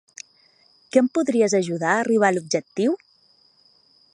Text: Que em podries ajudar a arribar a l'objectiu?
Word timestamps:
Que 0.95 1.01
em 1.03 1.09
podries 1.17 1.55
ajudar 1.59 1.91
a 1.97 1.99
arribar 2.05 2.31
a 2.33 2.35
l'objectiu? 2.39 2.97